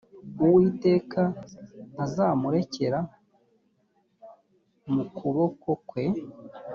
uwiteka 0.43 1.21
ntazamurekera 1.93 2.99
mu 4.93 5.03
kuboko 5.17 5.69
kwe 5.89 6.05